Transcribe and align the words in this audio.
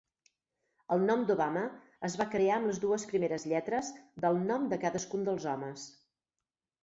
El 0.93 1.03
nom 1.09 1.25
Dobama 1.31 1.65
es 2.09 2.15
va 2.21 2.25
crear 2.35 2.55
amb 2.55 2.69
les 2.69 2.79
dues 2.85 3.05
primeres 3.11 3.45
lletres 3.51 3.93
del 4.25 4.41
nom 4.49 4.67
de 4.71 4.79
cadascun 4.87 5.27
dels 5.29 5.47
homes. 5.53 5.85